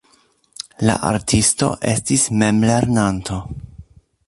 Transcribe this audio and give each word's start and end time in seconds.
La 0.89 0.95
artisto 1.09 1.69
estis 1.93 2.25
memlernanto. 2.45 3.41